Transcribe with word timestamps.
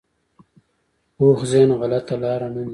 پوخ 1.15 1.37
ذهن 1.51 1.69
غلطه 1.81 2.15
لاره 2.21 2.47
نه 2.53 2.59
نیسي 2.63 2.69